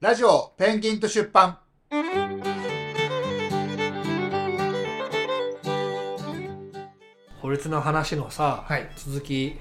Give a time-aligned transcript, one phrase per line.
[0.00, 1.58] ラジオペンギンと出版。
[7.40, 8.88] 法律の話のさ、はい。
[8.96, 9.56] 続き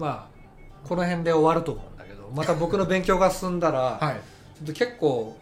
[0.00, 4.14] まあこの辺で終わると思うんだけどまた僕の勉強が進んだら、 はい、
[4.56, 5.38] ちょっと結構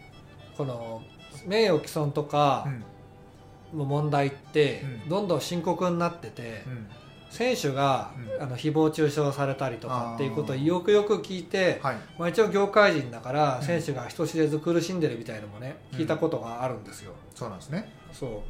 [0.55, 1.01] この
[1.47, 3.79] 名誉毀損とかうん。
[3.79, 5.09] の問題ってうん。
[5.09, 6.87] どんどん深刻になってて、うん
[7.31, 8.43] 選手が、うん。
[8.43, 11.95] あの誹謗中傷されたりとかっていうことをよくよく聞いて、はい。
[12.19, 13.63] まあ、一応業界人だからうん。
[13.63, 15.99] 選手が人知れず苦しんでるみたいのもね、うん。
[15.99, 17.13] 聞いたことがあるんですよ。
[17.33, 18.43] そうなんですね、そ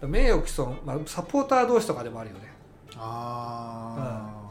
[0.00, 0.08] う。
[0.08, 2.52] 名誉毀損、まあ、サポーター同士とかでもあるよね。
[2.96, 4.50] あ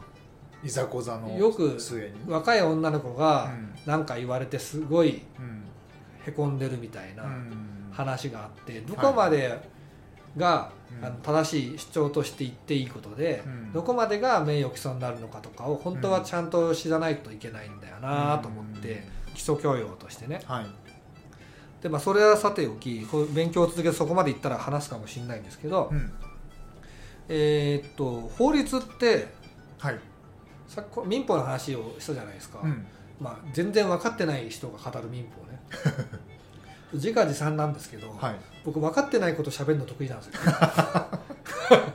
[0.64, 1.78] いざこざのよく
[2.26, 3.74] 若い女の子がうん。
[3.84, 5.64] 何か言われてすごいうん。
[6.24, 7.72] へこんでるみたいなうん。
[7.90, 9.70] 話があってどこまで
[10.36, 11.04] が、うん。
[11.04, 13.72] あの正しい主張として言っていいことで、うん。
[13.72, 20.42] どこまでが名誉毀損になるのかとかを本当はちゃんと知らないといけないんだよなと思って、基礎教養としてね。
[20.44, 20.66] はい。
[21.82, 26.12] で、まあ、それはさておきこう勉強を続けてそこまでいったら話すかもしれないんですけど、うん。
[27.28, 29.28] えーっと法律って
[29.78, 29.98] はい。
[30.68, 32.86] さ民法の話をしたじゃないですか、うん。
[33.20, 35.60] まあ、全然分かってない人が語る民法ね
[36.92, 38.36] 自画自賛なんですけど、はい。
[38.64, 40.32] 僕分かってないこと喋るの得意なんですよ。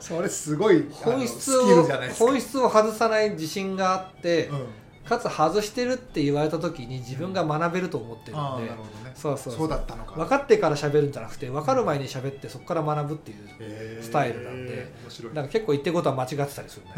[0.00, 1.84] それすごい本質を
[2.18, 4.66] 本質を外さない自信があって、うん
[5.08, 9.12] かつ外してるって言われた時に自分が学べると思ってるあので、あなるほどね。
[9.14, 9.68] そうそうそう。
[9.68, 10.14] だったのか。
[10.14, 13.34] 分かってから喋るんじゃなくて分かる前に喋ってそこから学ぶってい
[13.98, 14.92] うスタイルなんで。
[15.02, 15.34] 面白い。
[15.34, 16.88] だから結構言ってることは間違ってたりするん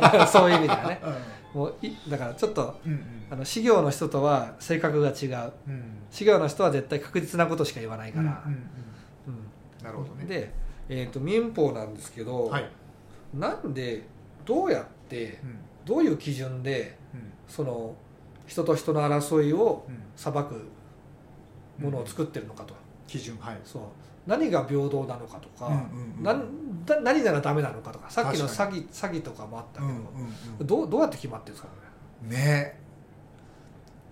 [0.00, 0.26] だよね。
[0.28, 1.00] そういう意味ではね。
[1.54, 3.00] もういだからちょっとうんうん。
[3.30, 5.52] あの修行の人とは性格が違う。
[5.68, 5.98] うん。
[6.10, 8.58] 修行の人は絶対確実なことしか言わないから、うんうん
[9.28, 9.34] うん。
[9.34, 9.84] うん。
[9.84, 10.24] なるほどね。
[10.26, 10.52] で、
[10.88, 12.68] えー、と民法なんですけど、はい。
[13.32, 14.02] なんで
[14.44, 15.58] どうやってうん。
[15.86, 17.94] どういう基準でうんその
[18.46, 20.38] 人と人の争いをうん裁く
[21.78, 22.74] ものを作ってるのかと、
[23.06, 23.58] 基準はい。
[23.64, 23.82] そう。
[24.26, 25.80] 何が平等なのかとか、うんうん
[26.18, 27.04] うん。
[27.04, 28.10] 何ならダメなのかとか。
[28.10, 30.04] さっきの詐確欺詐欺とかもあったけど、うんうん
[30.60, 30.66] うん。
[30.66, 31.68] どうどうやって決まってるんですか
[32.28, 32.80] ねね。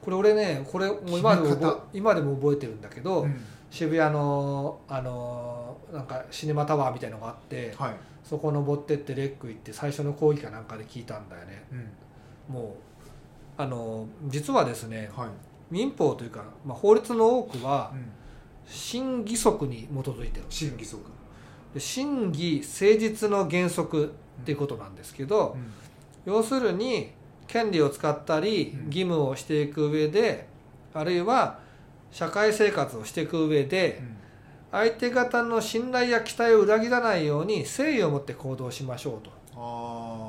[0.03, 3.45] これ俺ねこれもう今でも今でも覚えてるんだけど、うん。
[3.71, 7.97] 渋谷のあのなんかシネマタワーみたいのがあってはい。
[8.25, 11.65] そこ登ってってレック行って最初の講義かなんかで聞いたんだよね。
[12.49, 12.55] うん。
[12.55, 12.73] もう
[13.59, 15.29] あの実はですねはい。
[15.71, 18.11] 民法というか、まあ、法律の多くはうん。
[18.71, 20.47] 真偽則に基づいてる。
[20.49, 21.03] 審議則。
[21.75, 25.57] で真偽誠実の原則っていうことなんですけど、
[26.27, 26.33] うん。
[26.33, 27.11] 要するに
[27.47, 28.87] 権利を使ったりうん。
[28.87, 30.47] 義務をしていく上で
[30.95, 31.59] あるいは
[32.13, 34.01] 社会生活をしていく上で
[34.71, 39.39] 相手方の信頼や期待を裏切らないように誠意を持って行動しましょうと。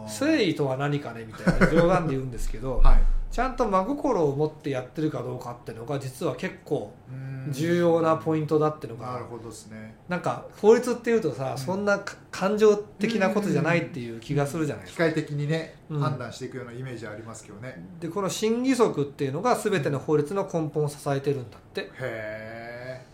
[0.06, 7.52] 誠意とは何かねみたいな冗談で言うんですけど はいちゃんと真心を持ってやってるかどうかっていうのが実は結構うん。
[7.52, 9.96] 重要なポイントだっていうのがなるほどですね。
[10.08, 11.58] なんか法律っていうとさ、ん。
[11.58, 15.10] そんなか感情的なことじゃないっていう気がするじゃないですか。
[15.10, 16.00] 機械的にねうん。
[16.00, 17.84] 判断していくようなイメージありますけどね。
[18.00, 21.82] でこの真偽則っていうのが全ての法律の根本を支えてるんだって。
[21.82, 23.06] へえ。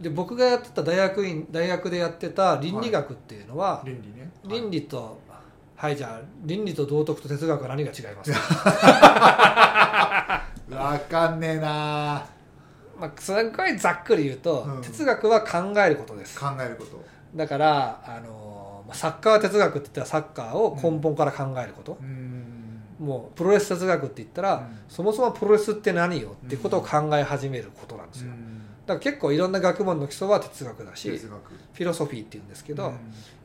[0.00, 4.30] で僕がやってた大学院大学でやってた倫理学っていうのは、倫理ね。
[4.44, 5.20] 倫理と
[5.82, 8.38] はいじゃあ倫理と道徳と哲学は何が違いますか、
[10.70, 12.24] わかんねえな。
[12.96, 14.80] まあ、すごいざっくり言うと、うん。
[14.80, 16.38] 哲学は考えることです。
[16.38, 17.04] 考えること。
[17.34, 22.80] だからあのまあサッカーは哲学って言ったらサッカーを根本から考えること、うん。
[23.00, 24.78] もうプロレス哲学って言ったら、うん。
[24.88, 28.30] そもそもプロレスって何よっていうことを考え始めることなんですよ、
[28.86, 31.40] だから結構いろんな学問の基礎は哲学だし哲学。
[31.48, 32.98] フィロソフィーっていうんですけど、うん。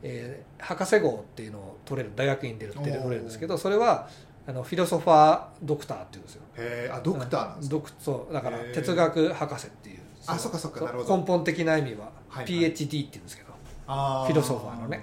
[0.04, 3.02] えー博士号っていうのを取れる大学院で取れるおー。
[3.04, 4.08] 取れるんですけどそれは
[4.46, 7.74] あのフィロソファードクターっていうんですよへえあドクターなんですか？
[7.76, 11.16] ドクそうだから哲学博士っていうのあそっかそっかなるほど。
[11.18, 12.46] 根本的な意味ははいはい。
[12.46, 13.52] PhD っていうんですけど、
[13.86, 15.02] あフィロソファーのね。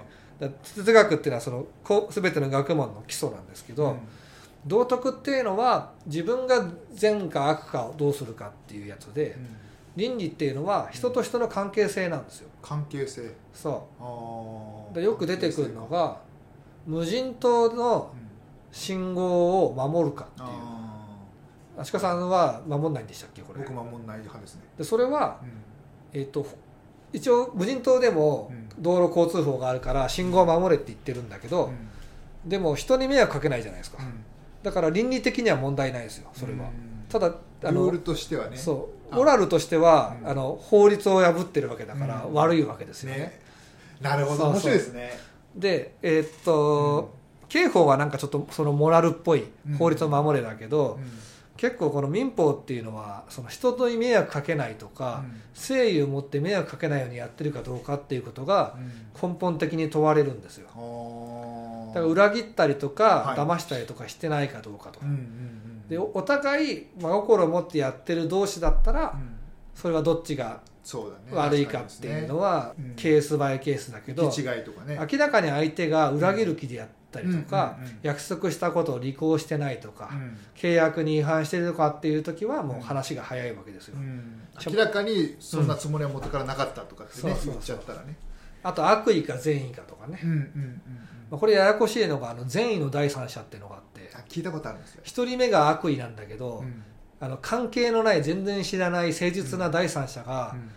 [0.62, 3.98] 哲学っていうのはそのこ全ての学問の基礎なんですけど、うん。
[4.66, 9.56] 道徳っていうのは自分が善か悪かをどうするかっていうやつで、うん。
[9.96, 12.50] 倫理っていうのは人と人の関係性なんですよ。
[12.62, 13.32] 関係性。
[13.52, 13.88] そ
[14.92, 14.94] う。
[14.94, 16.18] でよく出てくるのが
[16.86, 18.26] 無人島のうん
[18.72, 20.48] 信号を守るかっていう。
[20.48, 21.06] あ
[21.78, 23.60] 足利さんは守んないんでしたっけこれ。
[23.60, 24.62] ー僕守んない派ですね。
[24.76, 26.20] でそれは、うん。
[26.20, 26.46] えっと
[27.12, 28.66] 一応無人島でもうん。
[28.78, 31.70] 道路交通法があるから信号を守れって言ってるんだけど、
[32.44, 34.22] でも人に迷惑かけないじゃないですか、うん。
[34.62, 37.06] だから倫理的には問題ないですよそれは、うん。
[37.08, 37.34] ただ
[37.64, 38.58] あのルールとしてはね。
[38.58, 39.14] そう。
[39.14, 39.16] あ。
[39.16, 40.28] モラルとしては、うん。
[40.28, 42.34] あの法律を破ってるわけだからうん。
[42.34, 43.40] 悪いわけですよね、ね。
[44.02, 44.50] なるほど。
[44.50, 45.18] 面白いですね
[45.56, 47.14] でえーっと、
[47.48, 49.76] 刑法はなんかちょっとそのモラルっぽいうん。
[49.76, 50.98] 法律を守れだけど、
[51.56, 55.24] 結構この民法っていうのはその人に迷惑かけないとか、
[55.54, 58.76] 誠意を持って迷惑かけないようにやってるかどうかっていうことが
[59.20, 60.68] 根本的に問われるんですよ。
[60.76, 63.38] うんだから裏切ったりとか、はい。
[63.38, 65.06] 騙したりとかしてないかどうかとか。
[65.06, 69.36] うんうんうんでおお互い真心を持ってやってる同士だったらうん。
[69.74, 70.60] それはどっちが
[71.32, 72.94] 悪いかっていうのはうん。
[72.94, 74.98] ケースバイケースだけど行き違いとかね。
[75.10, 80.36] 明らかに相手が裏切る気でやったりとか約束したことを履行してないとかうん。
[80.54, 83.96] 契約に違反してるとかっていう時はもう話が早いわけですよ。
[83.96, 84.42] うん。
[84.64, 87.36] 明らかにそんなつもりは元からなかったとかってねうん。
[87.36, 88.16] そうそうそう言っちゃったらね。
[88.62, 90.20] あと悪意か善意かとかね。
[91.30, 95.00] これややこしいのがあの善意の第三者っていうのがあってあ聞いたことあるんですよ。
[95.04, 96.82] 一人目が悪意なんだけどうん。
[97.18, 100.70] あの関係のない全然知らない誠実な第三者がうん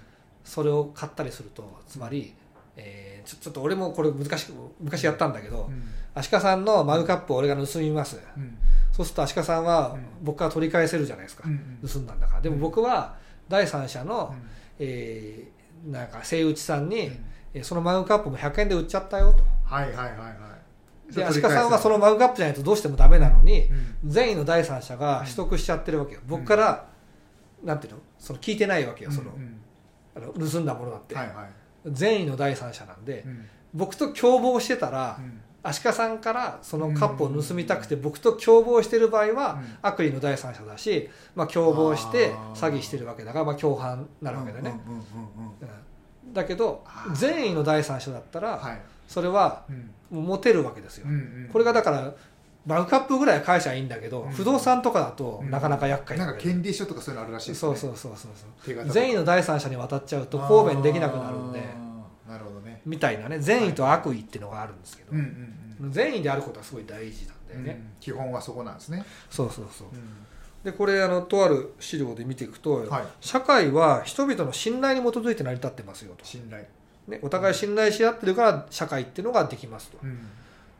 [0.49, 2.33] それを買ったりするとつまり、
[2.75, 5.83] えーちょちょっと俺もこれ難しく昔やったんだけど、うん。
[6.15, 8.17] 足利さんのマグカップを俺が盗みます。
[8.35, 8.57] うん。
[8.91, 10.01] そうすると足利さんはうん。
[10.23, 12.41] 僕から取り返せるじゃないですか、うん盗んだんだから。
[12.41, 13.15] でも僕は
[13.47, 14.47] 第三者の、うん。
[14.79, 17.25] えーなんかセイウチさんに、うん。
[17.53, 19.43] えーそのマグカップも100円で売っちゃったよと。
[19.65, 20.13] はいはいはいは
[21.11, 21.13] い。
[21.13, 23.65] で足利さんはそのマグカップじゃないとどうしてもダメなのに、
[24.03, 24.09] うん。
[24.09, 26.21] 善意の第三者が取得しちゃってるわけよ。
[26.27, 26.87] 僕から、
[27.63, 27.99] なんていうの？
[28.17, 29.61] その聞いてないわけよその,、うん
[30.23, 31.49] あの盗んだものだって、はいはい。
[31.85, 33.45] 善意の第三者なんで、うん。
[33.73, 35.41] 僕と共謀してたら、うん。
[35.61, 39.77] 足利さんからそのカップを盗みたくて僕と共謀してる場合はうん。
[39.81, 44.79] 悪意の第三者だし、まあ、共謀して詐欺してるわけだからまあ共犯になるわけだね、
[46.31, 48.81] だけど善意の第三者だったらはい。
[49.07, 49.91] それはうん。
[50.11, 51.07] もう持てるわけですよ。
[51.51, 52.13] これがだから
[52.69, 54.31] マグカップぐらいは返しゃいいんだけどうん。
[54.31, 55.49] 不動産とかだとうん。
[55.49, 56.17] なかなか厄介。
[56.17, 57.75] なんか権利書とかそういうのあるらしいですね。
[57.75, 58.33] そうそうそう。
[58.65, 61.63] そう善意の第三者に渡っちゃうと方便できなくなるんで
[62.27, 62.81] なるほどね。
[62.85, 63.39] みたいなね。
[63.39, 65.91] 善意と悪意っていうのがあるんですけど、うんうんうん。
[65.91, 67.89] 善意であることはすごい大事なんだよね、うん。
[67.99, 69.03] 基本はそこなんですね。
[69.29, 69.87] そうそうそう。
[69.87, 70.25] うん。
[70.63, 73.03] でこれあのとある資料で見ていくと、はい。
[73.19, 76.65] 社会は人々の信頼に基づいて成り立ってますよと、信頼。
[77.07, 79.97] ね、お互い信頼し合ってるから社会っていうのができますと。
[80.03, 80.19] うん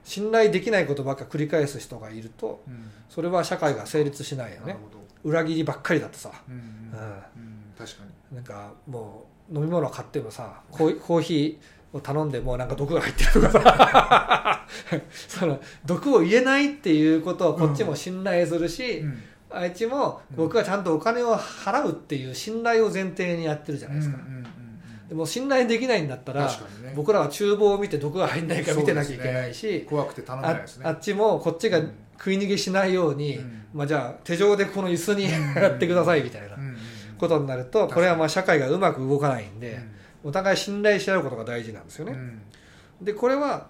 [0.10, 2.90] 信頼できないことばっか繰り返す人がいるとうん。
[3.08, 4.76] それは社会が成立しないよね。
[5.24, 6.32] 裏切りばっかりだとさ。
[6.50, 6.62] うんうん
[7.78, 8.36] 確かに。
[8.36, 14.68] なんかもう飲み物買ってもさコーヒーを頼んでもなんか毒が入ってるとかさ。
[15.28, 19.20] その毒を言えないっていうことをこっちも信頼するし、うん。
[19.52, 24.59] あいつもうん僕はちゃんとお金を払うっていう信頼を前提にやってるじゃないですか、うんうんうん
[25.10, 26.94] でも信頼できないんだったらね。
[26.96, 30.86] 僕らは厨房を見て毒が入んないか見てなきゃいけないし、怖くて頼めないあですね。
[30.86, 33.64] あっちもこっちがうん食い逃げしないように、うん。
[33.74, 35.24] まあ、じゃあ手錠でこの椅子に
[35.56, 36.50] やってくださいみたいな
[37.18, 39.80] ことになるとこれはまあ社会がうまく動かないんで、
[40.24, 40.30] うん。
[40.30, 42.42] お互い信頼し合うことが大事なんですよね、うん。
[43.02, 43.68] でこれは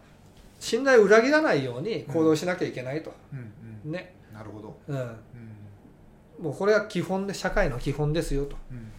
[0.59, 3.53] 信頼を裏切らないように行動しなきゃいけないと、うん
[3.85, 3.91] うん。
[3.91, 4.77] ね、なるほど。
[4.87, 5.15] うん、うん。
[6.41, 8.91] もうこれは基本で社会の基本ですよと、うん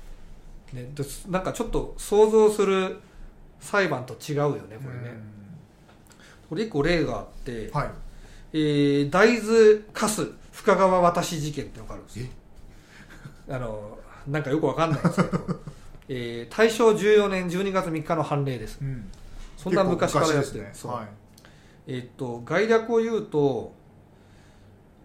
[0.73, 3.01] ね、でなんかちょっと想像する
[3.61, 5.21] 裁判と違うよねこれね、
[6.49, 7.91] これ一個例があって、はい。
[8.53, 12.27] えー大豆かす深川渡し事件ってのがあるんですよ。
[13.51, 15.61] あのなんかよくわかんないんですけど、
[16.09, 18.79] えー大正14年12月3日の判例です。
[18.81, 19.09] うん。
[19.57, 20.93] そんな昔からやってる、そう昔ですね。
[20.93, 21.09] はい。
[21.87, 23.73] えーっと概略を言うと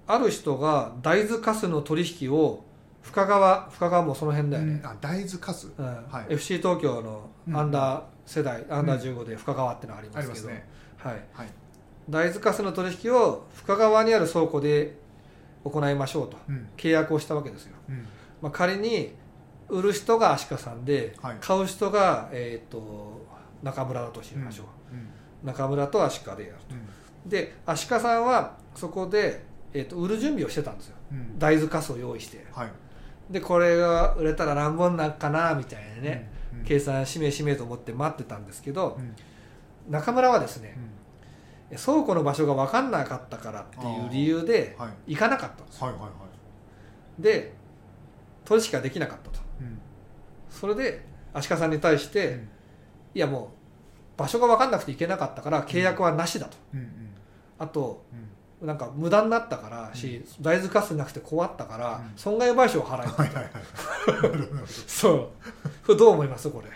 [0.07, 2.63] ある人が大豆かすの取引を
[3.05, 5.85] 深川深川もその辺だよね、あ大豆かすうん。
[5.85, 6.33] はい。
[6.33, 10.69] FC 東京のアンダー世代、アンダー15で深川ってのがありあますけど、りますね。
[10.97, 11.47] はい、はい。
[12.09, 14.97] 大豆かすの取引を深川にある倉庫で
[15.63, 16.37] 行いましょうと。
[16.49, 16.67] うん。
[16.75, 18.07] 契約をしたわけですよ、うん。
[18.41, 19.13] まあ、仮に
[19.69, 21.37] 売る人が足利さんで、はい。
[21.39, 23.21] 買う人が、えー、と
[23.61, 25.47] 中村だとしましょう、うん。
[25.47, 26.55] 中村と足利でやる
[27.23, 27.29] うん。
[27.29, 30.95] で足利さんはそこで、えー、と売る準備をしてたんですよ。
[31.11, 31.37] うん。
[31.37, 32.43] 大豆かすを用意して。
[32.51, 32.71] はい
[33.29, 36.65] でこれが売れたら何本なんかなみたいなね、うんうん。
[36.65, 39.15] 計算しめしめと思って待ってたんですけどうん。
[39.91, 40.77] 中村はですね
[41.71, 41.77] うん。
[41.77, 45.13] 倉庫の場所が分かんなかったからっていう理由ではい。
[45.13, 45.87] 行かなかったんですよ。
[45.87, 46.09] はいはいは
[47.19, 47.21] い。
[47.21, 47.53] で
[48.43, 49.39] 取引ができなかったと。
[49.61, 49.79] うん。
[50.49, 52.49] それで足利さんに対して、うん。
[53.15, 56.89] いやもう場所が分かんなくて行けなかったから契約はなしだと、うんうん。
[57.57, 58.29] あとうん
[58.61, 62.11] なんか無駄になったからし、大豆カスなくて壊ったから、うん。
[62.15, 63.31] 損害賠償を払えと、はい
[64.87, 65.13] そう。
[65.85, 66.49] これどう思います？
[66.49, 66.69] これ。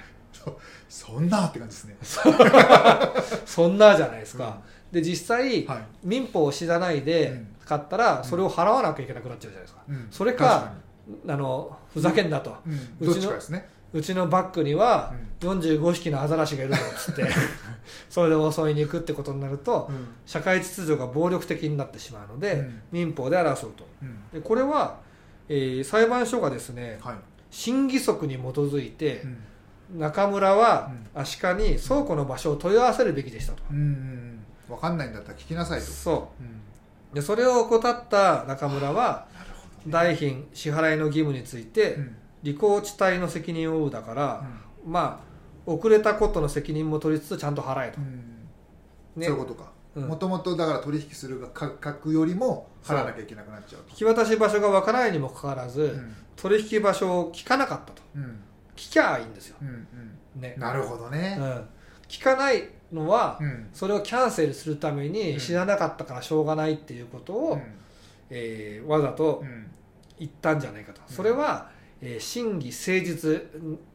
[0.90, 1.98] そんなって感じですね。
[3.46, 4.60] そんなじゃないですか、
[4.92, 5.84] で実際、はい。
[6.04, 7.56] 民法を知らないでうん。
[7.66, 10.08] 買ったらそれを払わなきゃいけなくなっちゃうじゃないですか、うん。
[10.10, 10.74] それか
[11.28, 13.12] あのふざけんなと、にうん。
[13.12, 17.24] うちのねうちのバッグには45匹のアザラシがいるぞっつって
[18.10, 20.08] それで襲いに行くってことになるとうん。
[20.26, 22.82] 社会秩序が暴力的になってしまうので、うん。
[22.92, 23.88] 民法で争うと。
[24.02, 24.20] うん。
[24.32, 24.98] でこれは、
[25.48, 27.16] えー裁判所がですねはい。
[27.52, 29.24] 審議則に基づいて
[29.92, 30.00] うん。
[30.00, 35.86] 中村は足利に倉庫の場所を問い合わせるべきでしたと、うんうん分かんないんだったら聞きなさいと。
[35.88, 36.32] そ
[37.12, 37.16] う。
[37.16, 39.26] でそれを怠った中村は
[39.88, 44.46] 代品支払いの義務についてどうん履行地帯の責任を負うだから、
[44.86, 44.92] うん。
[44.92, 48.48] まあ遅れたことの責任も取りつつちゃんと払えと、うん。
[49.16, 49.28] ね。
[49.28, 49.72] そういうことか。
[49.96, 50.08] うん。
[50.08, 51.42] もともとだから取引する
[51.82, 53.90] 額よりも払わなきゃいけなくなっちゃうと。
[53.90, 56.16] 引き渡し場所がわからないにもかかわらず、うん。
[56.36, 58.02] 取引場所を聞かなかったと。
[58.16, 58.40] うん。
[58.76, 59.88] 聞きゃいいんですよ、うん
[60.42, 60.62] ねうん。
[60.62, 61.36] なるほどね。
[61.38, 61.66] うん、
[62.08, 63.68] 聞かないのは、うん。
[63.74, 65.12] それをキャンセルするためうん。
[65.12, 67.62] に知らなかったからしょうがないっていうことを、うん。
[68.30, 69.68] えーわざとうん。
[70.18, 71.14] 言ったんじゃないかと、うん。
[71.14, 73.42] それは、えー真偽誠実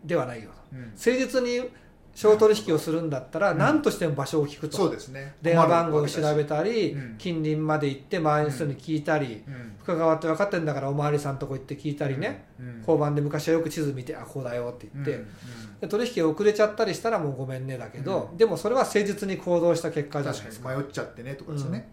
[0.05, 0.77] ではないよと。
[0.77, 0.85] うん。
[0.93, 1.71] 誠実に
[2.15, 3.59] 商取引をするんだったらうん。
[3.59, 5.35] 何としても場所を聞くと、そうですね。
[5.43, 7.15] 電話番号を調べたり、うん。
[7.19, 9.77] 近隣まで行って周りの人に聞いたり、うん。
[9.83, 12.79] 深川って分かってんだからお巡りさんとこ行って聞いたりね、うん。
[12.81, 15.27] 交番で昔はよく地図見てあこうだよって言って、うん。
[15.81, 18.37] で取引遅れちゃったりしたらもうごめんねだけど、うん。
[18.37, 20.69] でもそれは誠実に行動した結果じゃない確ですか。
[20.69, 21.89] 迷っちゃってねとかですよね。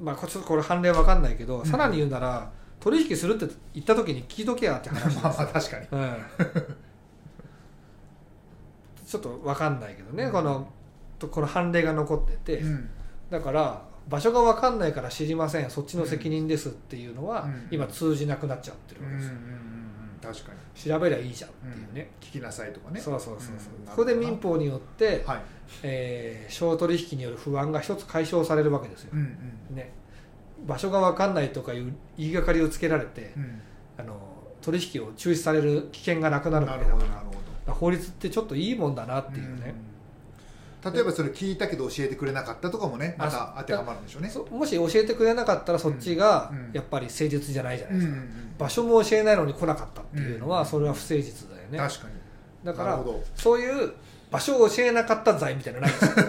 [0.00, 1.66] まあ、こちょっとこれ判例分かんないけど、ん。
[1.66, 2.50] さらに言うなら
[2.80, 5.16] 取引するって言った時に聞いとけやって話。
[5.16, 5.86] うんまあまあ確かに。
[5.90, 6.16] うん。
[9.06, 10.32] ちょっと分かんないけどね、うん。
[10.32, 10.68] この
[11.18, 12.90] とこの判例が残ってて、うん。
[13.30, 17.68] だから場所が分かんないから知りませんそっちの責任ですっていうのは、うん。
[17.70, 20.34] 今通じなくなっちゃってるうんうんうんわけですよ、うん。
[20.34, 20.58] 確かに。
[20.90, 23.00] 調べりゃいいじゃんっていうね、聞きなさいとかね。
[23.00, 23.86] そうそうそうそう、うん。
[23.86, 25.42] ここで民法によって、はい。
[25.82, 29.18] えー商取引による不安が一つ解消されるわけですよ、うん
[29.70, 29.76] うん。
[29.76, 29.92] ね、
[30.66, 33.60] 場所が分かんないとかいう言いがかりをつけられてうん。
[33.98, 34.16] あの
[34.62, 36.98] 取引を中止される危険がなくなるなわけだか
[37.66, 39.74] ら法律ってちょっといいもんだなっていうね、
[40.84, 40.92] うん。
[40.92, 44.28] 例えばそれ聞いたけど教えてくれなかったとかもねまあた当てはまるんでしょうね。
[44.28, 48.54] そもし教えてくれなかったらそっちがうんやっぱり誠実じゃないじゃないですか、うんうんうん。
[48.58, 52.14] 場所も教えないのに来なかったっていうのはうんそれは不誠実だよね、確かに。
[52.64, 53.92] だからそういう
[54.30, 56.26] 場所を教えなかった罪みたいなのないんですよ。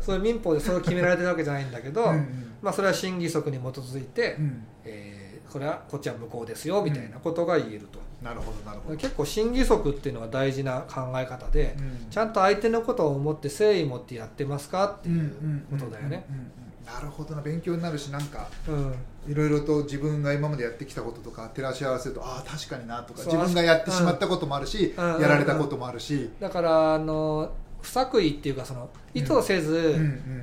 [0.00, 2.52] そういう民法でそれを決められてるわけじゃないんだけど、うんうん。
[2.62, 4.66] まあ、それは審議則に基づいて、うん。
[4.84, 5.24] えー
[5.54, 8.96] これはこっちは無効ですよみたいなことが言えると、なるほどなるほど。
[8.96, 12.10] 結構審議則っていうのは大事な考え方で、うん。
[12.10, 15.30] ちゃんと相手のことを思って誠意持ってやってますかっていう
[15.70, 16.24] ことだよね。
[16.86, 18.94] なるほどな勉強になるしなんかうん。
[19.30, 25.20] いろいろと自分が今までやってきたこととか照らし合わせるとああ確かになとか自分がやってしまったこともあるし、うん。
[25.20, 27.52] やられたこともあるし、だからあの
[27.84, 29.94] 不作為っていうかその意図せず、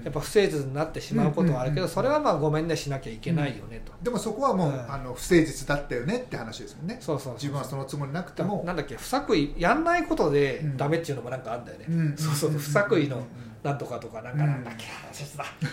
[0.03, 4.93] やっぱ不誠実になってしまうことはあるけど、それはまあごめんねしなきゃいけないよねと、でもそこはもう、うん。
[4.93, 6.97] あの不誠実だったよねって話ですもんね。
[6.99, 8.63] そうそう自分はそのつもりなくても。
[8.63, 10.77] なんだっけ不作為やんないことでうん。
[10.77, 13.25] ダメっていうのもなんかあるんだよね、うんそうそう不作為のうん
[13.63, 14.49] なんとかとかなんかうん。
[14.49, 14.85] なんだっけ、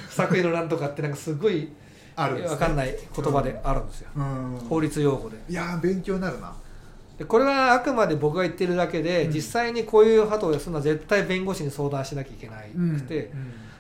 [0.09, 1.71] 不作為のなんとかってなんかすごい
[2.17, 4.59] あるんです、ね、わかんない言葉であるんですよ、うん。
[4.69, 5.37] 法律用語で。
[5.49, 6.53] いやー勉強になるな
[7.19, 9.33] でこれはあくまで僕が言ってるだけで、うん。
[9.33, 13.33] 実際にこういう鳩をするのは絶対弁護士に相談しなきゃいけないくて、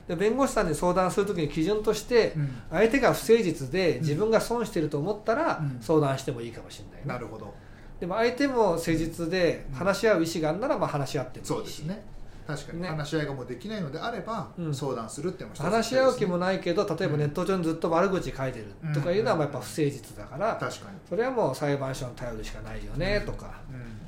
[0.08, 2.62] で弁護士さんに相談するときに基準としてうん。
[2.70, 5.78] 相手が不誠実で自分が損してると思ったらうん。
[5.80, 7.54] 相談してもいいかもしれないね、なるほど。
[8.00, 11.48] でも相手も誠実で話し合う意思があるならまあ話し合ってもいいし。
[11.48, 12.02] そうですね
[12.48, 12.88] 確かに、ね。
[12.88, 14.74] 話し合いがもうできないのであれば、うん。
[14.74, 23.52] 相談するっても一つ話し合う気もないけど例えばネット上にずっと悪口書いてるとかいうのはまあやっぱ不誠実だから確かに、それはもう裁判所に頼るしかないよねとか。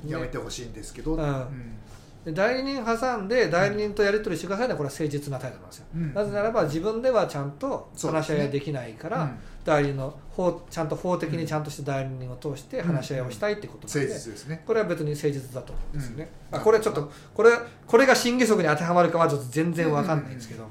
[0.07, 2.33] やめてほしいんですけど、うん。
[2.33, 4.73] 代理人挟んで代理人とやり取りしてくださいね。
[4.73, 6.13] これは誠実な態度なんですよ、うん。
[6.13, 14.63] なぜならば自分ではちゃんと話し合いができないから、うん代理の法ちゃんと法的にちゃんとして代理人を通して話し合いをしたいってことな誠ので、実ですね。
[14.65, 16.57] これは別に誠実だと思うんですよね、うん。
[16.57, 17.51] あこれちょっとこれ
[17.85, 20.67] これが審議則に当てはまるかはちょっと全然わかんないんですけど、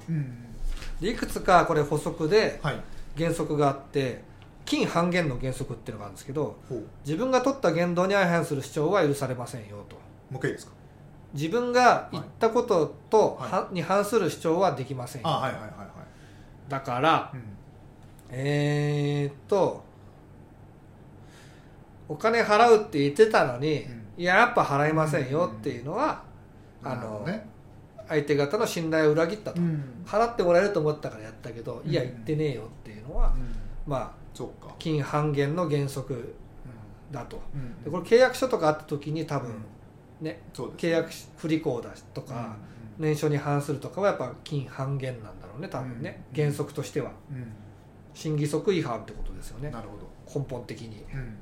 [1.00, 2.80] いくつかこれ補足ではい。
[3.16, 4.22] 原則があって
[4.64, 6.56] 金半減の原則っていうのがあるんですけど
[7.04, 9.96] 自分が取った言動に相反する主張は許されませんよと。
[10.32, 10.72] う一回ですか？
[11.34, 13.50] 自分が言ったことと、はい。
[13.52, 16.70] はに反する主張はできませんよ、あはいはいはいはい。
[16.70, 17.40] だからうん
[18.30, 19.90] えー、っと
[22.10, 24.02] お金払うって言ってたのに、うん。
[24.18, 26.24] いややっぱ払いませんよっていうのは、
[26.82, 27.48] あのね。
[28.08, 30.02] 相手方の信頼を裏切ったと、うん。
[30.04, 31.90] 払ってもらえると思ったからやったけど、うん。
[31.90, 33.54] いや言ってねえよっていうのは、うん。
[33.86, 34.74] まあそっか。
[34.80, 36.34] 金半減の原則
[37.12, 37.40] だと。
[37.54, 37.84] うん。
[37.84, 39.54] でこれ契約書とかあった時に多分
[40.20, 42.56] ね、契約不履行だとか、
[42.98, 43.04] うん。
[43.04, 46.42] 年初に反するとかはやっぱ金半減なんだろうね多分ね、うん。
[46.42, 47.12] 原則としては。
[47.30, 47.46] うん
[48.14, 49.70] 審議則違反ってことですよね。
[49.70, 49.96] なるほ
[50.40, 50.98] 根本的に。
[50.98, 51.36] どうん。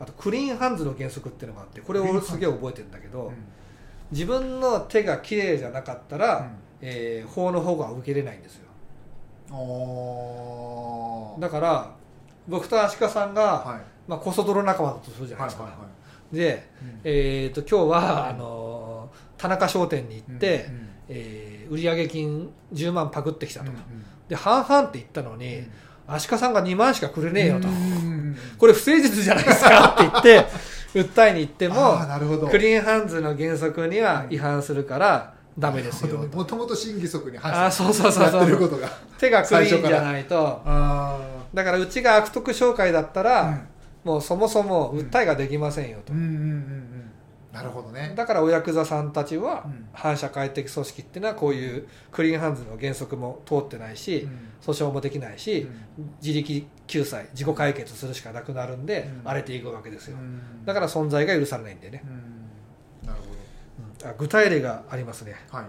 [0.00, 3.34] あとクリーンハンズの原則っていうのがあってこれ俺すげえ覚えてるんだけど、うん。
[4.10, 6.50] 自分の手が綺麗じゃなかったら、うん。
[6.80, 8.66] えー法の方が受けれないんですよ。
[11.38, 11.94] だから
[12.48, 13.80] 僕と足利さんが、はい。
[14.08, 16.36] まあ、コソ泥仲間だとするじゃないですか、はいはいはい。
[16.36, 17.00] で、うん。
[17.04, 23.76] えー、と今日はあの田中商店に行って、うんうんえー売上金10万パクってきたと、うん
[24.28, 25.62] で半々って言ったのに、
[26.08, 27.68] 足利さんが2万しかくれねえよと、
[28.58, 29.94] これ不誠実じゃないですか。
[29.94, 30.46] って言って
[30.94, 32.48] 訴えに行ってもあーなるほど。
[32.48, 36.36] クリーンハンズの原則には違反するからダメですよと。
[36.36, 38.40] もともと審議則に反あーそうそうそうそう。
[38.40, 40.62] やってることが手がクリーンじゃないと。
[40.64, 41.18] あ
[41.52, 43.58] だからうちが悪徳商会だったあら、
[44.04, 46.12] もうそもそも訴えができませんよと、
[47.56, 48.12] なるほどね。
[48.14, 49.88] だからおヤクザさんたちはうん。
[49.92, 54.28] 反社会的組織っていうのはこういうクリーンハンズの原則も通ってないし、
[54.60, 55.66] 訴訟もできないし、
[56.22, 59.28] 自力救済自己解決するしかなくなるんで、うん。
[59.28, 60.64] 荒れていくわけですよ、うん。
[60.66, 63.08] だから存在が許されないんでね、うん。
[63.08, 63.20] なる
[64.02, 65.66] ほあ具体例がありますね、どはい。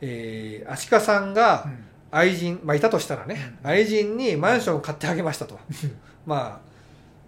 [0.00, 1.66] えー、足利さんが
[2.10, 3.70] 愛人、まあ、いたとしたらね、うん。
[3.70, 5.58] 愛人にマンションを買ってあげましたと。
[6.24, 6.71] まあ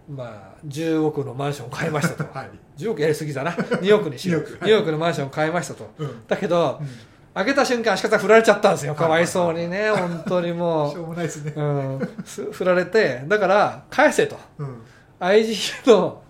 [0.08, 2.38] まあ10億のマンションを買いましたと。
[2.38, 2.50] はい。
[2.76, 3.52] 10億やりすぎだな。
[3.52, 4.42] 2億にしよう。
[4.42, 4.64] 2億。
[4.64, 4.72] はい。
[4.72, 5.90] 2億のマンションを買いましたと。
[5.98, 6.26] うん。
[6.26, 6.80] だけど
[7.34, 8.94] 開けた瞬間足利さん振られちゃったんですよ。
[8.94, 11.52] かわいそうにねはい本当にもしょうもないですね。
[11.56, 11.62] う、う
[11.96, 13.22] ん、す振られて。
[13.26, 14.38] だから返せと。
[14.58, 14.82] うん。
[15.18, 16.22] 愛人の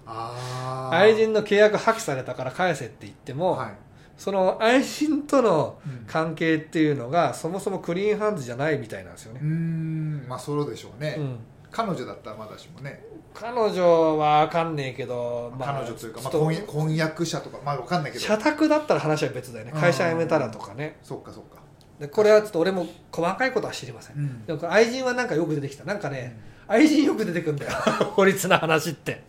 [0.90, 3.70] 愛人の契約破棄されたから返せって言っても、はい。
[4.16, 9.40] その愛人とのうん関係っていうのがそもそもクリーンハンズじゃないみたいなんですよね。
[9.42, 10.26] うー、ん。
[10.28, 11.16] まあそうでしょうね。
[11.18, 11.38] うん、
[11.74, 13.04] 彼女だったらまだしもね。
[13.34, 18.24] 彼女は分かんねえけど、まあ彼女というかまあ婚約婚約者とかまあわかんないけど。
[18.24, 19.72] 社宅だったら話は別だよね。
[19.74, 19.80] うん。
[19.80, 20.98] 会社辞めたらとかね。
[21.02, 21.58] そっかそっか。
[21.98, 24.46] でこれはちょっと俺も細かいことは知りません、うん。
[24.46, 25.82] でも愛人はなんかよく出てきた。
[25.82, 26.38] なんかね、
[26.68, 27.72] 愛人よく出てくんだよ。
[28.14, 29.24] 法律の話って。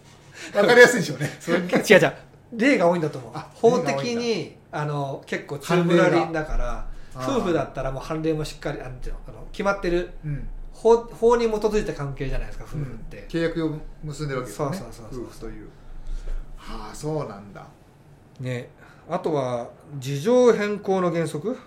[0.54, 1.32] わかりやすいでしょうね。
[1.50, 2.14] 違う違う。
[2.54, 3.32] 例が多いんだと思う。
[3.34, 6.86] あ法的にあの結構中村輪だから
[7.16, 8.92] 夫婦だったらもう判例もしっかりあの
[9.52, 10.12] 決まってる。
[10.24, 10.48] うん
[10.86, 13.72] 法法に基づいた関係じゃないですか夫婦って、契約を
[14.04, 14.78] 結んでるわけですよね。
[14.78, 15.24] そうそうそうそう。
[15.24, 15.70] 夫婦という。
[16.58, 17.66] はあそうなんだ。
[18.40, 18.70] ね。
[19.10, 21.58] あとは事情変更の原則。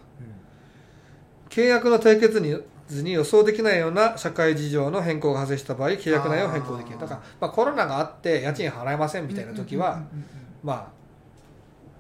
[1.50, 10.04] 契約の締結に図に予想できないような社会事情の変更が発生した場合契約内容を変更できるだから、まあ、コロナがあって家賃払えませんみたいな時は、
[10.63, 10.76] まあ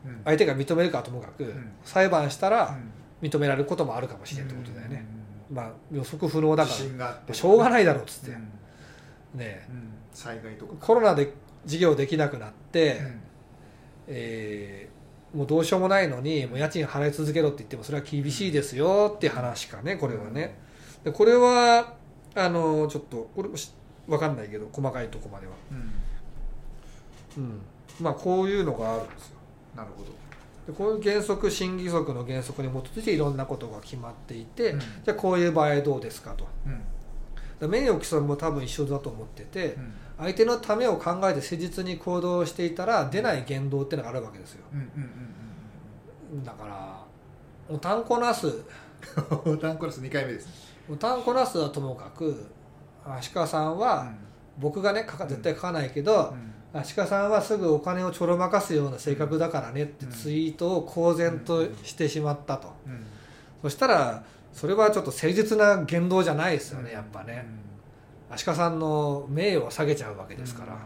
[0.04, 0.24] うんうんうんうん。
[0.24, 1.72] 相手が認めるかはともかく、ん。
[1.82, 2.76] 裁判したら
[3.22, 3.28] うん。
[3.28, 5.04] 認められることもあるかもしれないってことだよね、
[5.50, 6.70] まあ予測不能だか
[7.26, 7.34] ら。
[7.34, 8.38] しょうがないだろうっつって、う
[9.36, 9.38] ん。
[9.38, 9.92] ねうん。
[10.12, 10.74] 災害とか。
[10.80, 11.32] コロナで
[11.64, 13.20] 事業できなくなって、うん。
[14.08, 14.98] えー
[15.34, 20.58] もうどうしようもないのにもう家賃払い続けろって言ってもそれは厳しいですよっていう話かねこれはね。
[21.04, 21.94] でこれは
[22.34, 23.72] あのちょっとこれもし
[24.06, 25.52] 分かんないけど細かいとこまでは、
[27.36, 27.44] うん。
[27.44, 27.60] うん、
[28.00, 29.38] まあこういうのがあるんですよ。
[29.76, 30.10] なるほど
[30.68, 34.80] でこういう原則審議則の原則に基づいていろんなことが決まっていて、うん。
[34.80, 36.46] じゃあこういう場合どうですかと。
[36.66, 36.82] うん。
[37.58, 39.94] で名誉毀損も多分一緒だと思ってて、うん。
[40.18, 44.64] 相手のためを考えて誠実に行動していたら出ない言動っていうのがあるわけですよ。
[44.74, 44.90] うん。
[46.34, 46.44] うん。
[46.44, 47.02] だから
[47.70, 48.46] おたんこなす。
[49.44, 50.52] うんうんダンコラス2回目ですね。
[50.90, 52.46] おたんこなすはともかく
[53.06, 54.12] 足利さんは、
[54.58, 56.34] 僕がね絶対書かないけど、
[56.72, 60.12] 足利さんはすぐお金をちょろまかすような性格だからねってうん。
[60.12, 62.92] ツイートを公然としてしまったと、うん。
[62.92, 63.06] うん。
[63.62, 66.94] そしたらそれはちょっと誠実な言動じゃないですよね、うん。
[66.94, 67.46] やっぱね、
[68.30, 70.76] 足利さんの名誉を下げちゃうわけですから、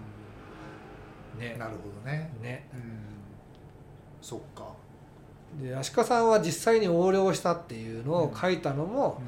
[1.39, 1.57] ね。
[1.59, 2.33] なるほどね。
[2.41, 2.69] ね。
[2.73, 2.81] うん。
[4.21, 4.73] そっか。
[5.61, 9.21] で足利さんは実際に横領したっていうのを書いたのも、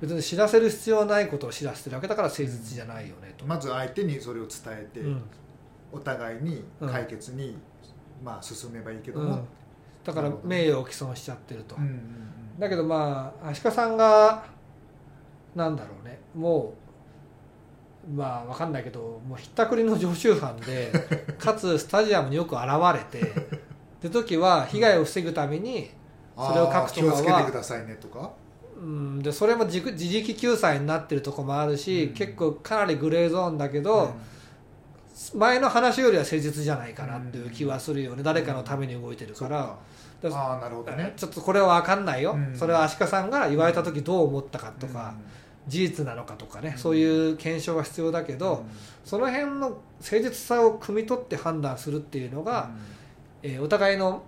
[0.00, 5.22] 別に知らせる必要ないことを知らせてるわけだから誠実じゃないよねと、まず相手にそれを伝えてうん
[5.92, 7.56] お互いに解決に
[8.24, 9.28] まあ進めばいいけどうん。
[9.28, 9.44] も
[10.04, 12.00] だから名誉を毀損しちゃってると、うんうん
[12.58, 14.44] だけどまあ足利さんが
[15.54, 16.20] なんだろうね。
[16.34, 16.74] も
[18.06, 20.92] うまあわかんないけどもうひったくりの常習犯で
[21.38, 23.32] かつスタジアムによく現れてっ
[24.02, 25.90] て時は被害を防ぐために
[26.36, 28.30] それを書くとかはあー気をつけてくださいねとか？
[28.76, 32.14] うん、でそれも自自力救済になってるとこもあるし、うん。
[32.14, 34.10] 結構かなりグレーゾーンだけど、
[35.34, 39.76] 前の話よりは誠実じゃないかなっていう気はするよね、誰かのために動いてるから、
[40.24, 41.12] ああなるほどね。
[41.16, 42.56] ちょっとこれは分かんないよ、うん。
[42.56, 45.14] それは足利さんが言われた時どう思ったかとか、
[45.68, 46.78] 事実なのかとかね、うん。
[46.78, 48.64] そういう検証が必要だけど、
[49.04, 52.70] その辺の誠実さを汲み取って判断するっていうのが、
[53.42, 54.22] えーお互いの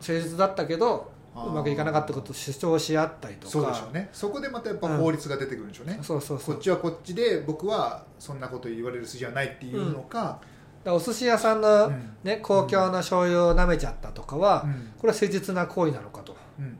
[0.00, 1.10] 誠実だったけど
[1.44, 3.52] うまくいかなかったことを主張し合ったりとか。
[3.52, 4.08] そうでしょうね。
[4.12, 5.98] そこでまたやっぱ法律が出てくるんでしょうね。
[6.02, 6.54] そうそうそう。
[6.54, 10.18] こっちはこっちで僕はそんなこと言われる筋はないっていうのか。
[10.18, 10.40] だか
[10.84, 12.16] らお寿司屋さんの、うん。
[12.22, 14.92] ね、公共の醤油を舐めちゃったとかは、うん。
[14.98, 16.36] これは誠実な行為なのかと。
[16.58, 16.78] うんうん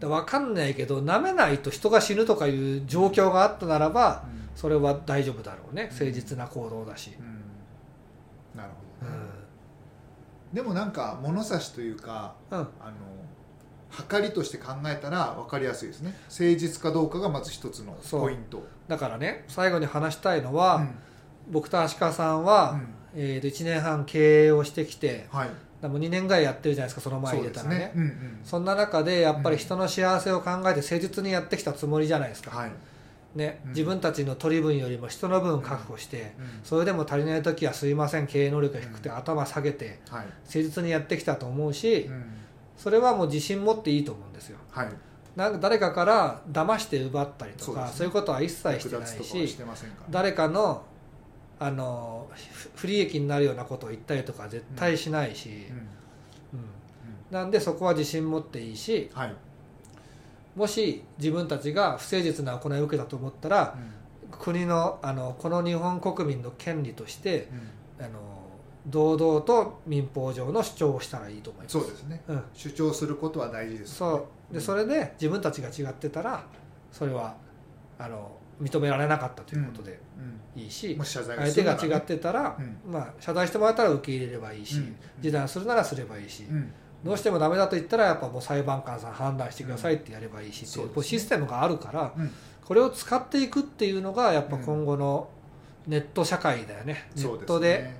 [0.00, 4.48] だから分かんないけど舐めないと人が死ぬとかいう状況があったならばうん。
[4.56, 5.90] それは大丈夫だろうね。
[5.92, 7.12] 誠実な行動だし。
[7.18, 7.40] うん。
[10.52, 12.58] でもなんか物差しというかうん。
[12.58, 12.66] あの
[13.90, 16.14] 測りとして考えたら分かりやすいですね。
[16.28, 18.66] 誠実かどうかがまず一つのポイント。
[18.88, 20.94] だからね最後に話したいのは、うん。
[21.50, 22.94] 僕と足利さんは、うん。
[23.14, 25.50] えーと1年半経営をしてきてはい。
[25.82, 27.78] でも2年ぐらいやってるじゃないですかその前そう入れたらね。
[27.78, 27.92] ね。
[27.96, 28.40] うんうん。
[28.44, 32.70] そんな中でやっぱり人の幸せを考えて誠実にやってきたつもりじゃないですか、はい。
[33.34, 33.70] ねうん。
[33.70, 36.46] 自分たちの取り分よりも人の分確保して、うん。
[36.62, 39.16] それでも足りない時はすいません経営能力が低くてうん。
[39.16, 40.26] 頭下げてはい。
[40.26, 42.24] 誠実にやってきたと思うし、うん
[42.82, 44.56] それはもう自信持っていいと思うんですよ。
[44.70, 44.88] はい。
[45.36, 48.06] なんか誰かから騙して奪ったりとかそう,、ね。
[48.06, 49.58] いうことは一切して略ないし
[50.08, 50.82] 誰かの
[51.58, 55.54] あのふ不利益になるようなことを言ったりとか絶対しないし、うん。
[55.54, 55.64] うん。
[55.68, 55.86] うん。
[57.30, 59.34] なんでそこは自信持っていいしはい。
[60.56, 63.76] もし自分たちが不誠実な行いを受けたと思ったら
[64.32, 67.48] 国のあのこの日本国民の権利として
[67.98, 68.06] うん。
[68.06, 68.29] あの
[68.90, 71.72] 堂々と民法上の主張をしたらいいと思います。
[71.78, 72.22] そうですね。
[72.28, 74.54] うん、主張することは大事ですそう。
[74.54, 76.44] でそれで自分たちが違ってたら
[76.90, 77.36] それは
[77.98, 80.00] あの認められなかったということで
[80.56, 80.62] うん。
[80.62, 82.92] いいし、相手が違ってたら、うん。
[82.92, 84.96] まあ、謝罪してもらったら受け入れればいいし、うん。
[85.20, 86.72] 示談するならすればいいし、うん。
[87.04, 92.30] どうしてもダメだと言ったらやっぱもう裁判官さん判断してくださいってやればいいしっていう,、そうシステムがあるからうん。
[92.64, 95.28] これを使っていくっていうのがやっぱ今後の
[95.86, 97.90] ネット社会だよね、ネそうすットで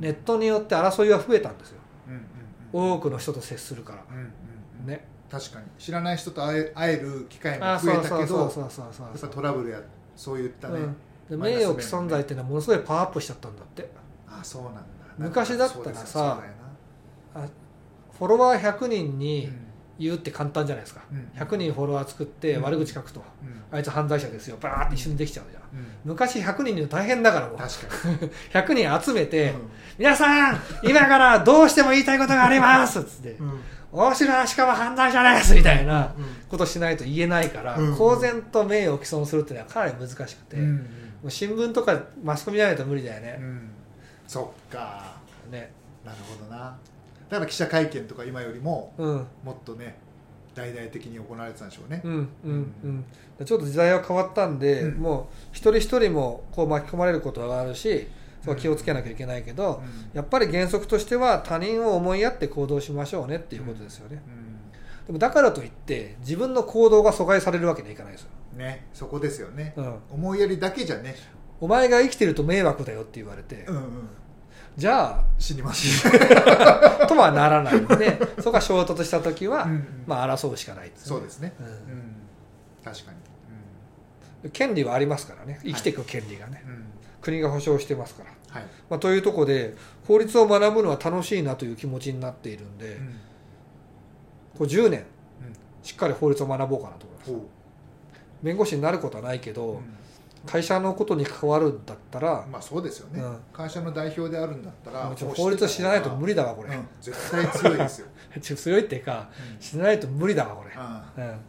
[0.00, 1.80] ネットによって争いは増えたんですよ。
[2.06, 2.94] うんうんうん。
[2.96, 4.32] 多くの人と接するから、うんうん
[4.82, 4.86] うん。
[4.86, 5.06] ね。
[5.30, 5.66] 確かに。
[5.78, 9.80] 知らない人と会え会える機会も増えたけどそうそうそうそうやっぱトラブルや
[10.16, 10.80] そういったね、
[11.30, 11.40] うん。
[11.40, 13.90] 名誉毀損罪っていうのはものすごいパワーアップしちゃったんだって。
[14.28, 14.80] あそうなんだ。
[15.18, 16.06] 昔だったらさそうですよ。
[16.06, 16.40] そうだよ
[17.34, 17.48] な。
[18.18, 19.67] フォロワー100人にうん
[19.98, 21.30] 言うって簡単じゃないですか、うん。
[21.40, 22.62] 100人フォロワー作ってうん。
[22.62, 23.76] 悪口書くと、うん。
[23.76, 24.56] あいつ犯罪者ですよ。
[24.60, 25.62] バーって一瞬でできちゃうじゃん。
[25.62, 25.86] うん。
[26.04, 27.56] 昔100人に大変だからもう。
[27.58, 28.30] 確かに、
[28.84, 29.54] 100人集めて、う
[29.98, 33.36] 皆さん今からどうしても言いたいことがありますっつって。
[33.90, 36.24] 大城しかも犯罪者ですみたいなうん。
[36.48, 37.96] ことしないと言えないから、うん。
[37.96, 40.76] 公然と名誉を毀損するっていうのはかなり難しくて、うん。
[40.76, 40.84] も
[41.24, 43.38] う新聞とかマスコミじゃないと無理だよね。
[43.40, 43.70] う、ん。
[44.26, 45.16] そっか。
[45.50, 45.72] ね。
[46.04, 46.76] なるほどな
[47.28, 49.26] だから記者会見とか今よりもうん。
[49.44, 49.98] もっとね
[50.54, 52.00] 大々的に行われてたんでしょうね。
[52.04, 52.74] うんうん
[53.38, 53.44] うん。
[53.44, 54.98] ちょっと時代は変わったんで、うん。
[54.98, 58.08] もう一人一人もこう巻き込まれることがあるし
[58.58, 60.10] 気をつけなきゃいけないけど、うん。
[60.14, 64.22] やっぱり原則としては他人を思いやって行動しましょうねっていうことですよね、
[65.06, 69.74] でもだからといって自分の行動が阻害されるわけにはいかないですよ、うんねそこですよね。
[69.76, 71.14] うん、思いやりだけじゃね。
[71.60, 73.82] お前が生きてると迷惑だよって言われて、うんうん
[74.78, 76.06] じゃ死にます。
[76.08, 80.04] あ とはならないのでそこが衝突した時は、うんうん。
[80.06, 81.08] まあ争うしかないですね。
[81.08, 81.52] そうですね。
[81.58, 81.68] ううん。
[81.70, 81.74] ん
[82.84, 83.10] 確か
[84.44, 84.50] に。
[84.52, 85.58] 権利はありますからね。
[85.64, 86.72] 生きていく権利がね、うん。
[86.72, 86.84] うん
[87.20, 88.68] 国が保障してますから、はい。
[88.88, 89.74] まあ、というところで
[90.06, 93.06] 法律を学ぶのは楽しいなという気持ちになっているんで、うん。
[94.56, 95.06] こう10年うん。
[95.82, 97.30] しっかり法律を学ぼうかなと思います。
[97.32, 97.48] ほ
[98.40, 99.97] 弁護士になることはないけど、ううん
[100.48, 103.20] 会社のことに関わるんだったら、まあそうですよね。
[103.20, 103.38] うん。
[103.52, 108.06] 会社の代表であるんだったら法律を知らないと無理だわこれ、うん絶対強いですよ。
[108.40, 109.58] 強いっていうかうん。
[109.58, 111.40] 知らないと無理だわこれ、あうん、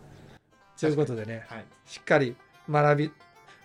[0.77, 1.65] ということでねはい。
[1.85, 2.35] しっかり
[2.69, 3.11] 学び、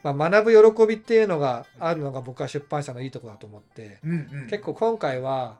[0.04, 4.46] まあ、学ぶ喜びっていうのがあるのが僕は出版社のいいところだと思ってうんうん。
[4.46, 5.58] 結構今回は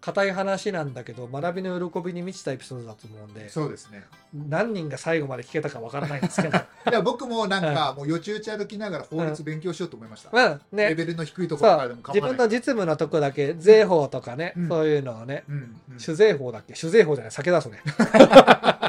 [0.00, 4.04] 硬い話なんだけど学びの喜びに満ちたエピソードだと思うんでそうですね。
[4.34, 6.58] 何人が最後まで聞けたかわからないんですけど。
[6.90, 10.30] いや僕もなんかもうよちよち歩きながら法律勉強しようと思いました。
[10.32, 10.88] まあね。
[10.90, 12.36] レベルの低いところからでも構自わない。
[12.36, 14.68] 分の実務のとこだけ税法とかね、うん。
[14.68, 15.44] そういうのをね。
[15.48, 15.80] うん。
[15.92, 15.98] うん。
[16.00, 16.74] 酒税法だっけ？
[16.74, 17.32] 酒税法じゃない。
[17.32, 17.76] 酒だそれ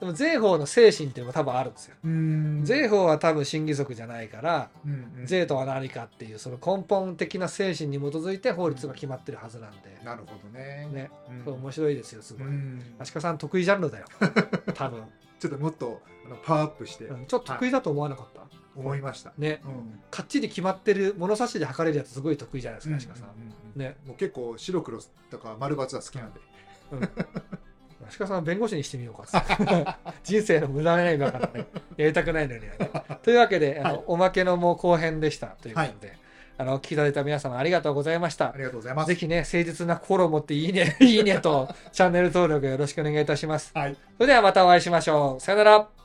[0.00, 1.96] でも税法の精神っていうのも多分あるんですよ。
[2.02, 2.64] うん。
[2.64, 5.26] 税法は多分真偽則じゃないからうんうん。
[5.26, 10.88] 税とは何かっていうその根本的な精神に基づいて法律が決まってるはずなんで、なるほどね。
[10.90, 11.10] ね、
[11.46, 11.54] うん。
[11.54, 12.82] 面白いですよすごい、うん。
[12.98, 14.06] 足利さん得意ジャンルだよ。
[14.74, 15.04] 多分、
[15.38, 17.04] ちょっともっとあのパワーアップして。
[17.04, 17.26] うん。
[17.26, 18.40] ちょっと得意だと思わなかった、
[18.76, 19.34] 思いました。
[19.36, 19.60] ね。
[19.66, 20.00] うん。
[20.10, 23.28] かっちり決まってる物差しで測れるやつすごい得意じゃないですかうん足利さん、
[23.74, 23.78] うん。
[23.78, 23.98] ね。
[24.06, 24.98] もう結構白黒
[25.30, 26.40] とか丸×は好きなんで
[28.08, 29.98] 足利さんは弁護士にしてみようか。
[30.24, 32.90] 人生の無駄ない今からねやりたくないのにはね。
[33.22, 34.04] というわけであの、はい。
[34.06, 36.14] おまけのもう後編でしたということで、
[36.58, 38.52] あの聞いていただいた皆様ありがとうございました。
[38.52, 39.08] ありがとうございます。
[39.08, 43.70] ぜひね誠実な心を持っていいね いいねとチャンネル登録よろしくお願いいたします。
[43.74, 43.96] はい。
[44.16, 45.40] それではまたお会いしましょう。
[45.40, 45.99] さよなら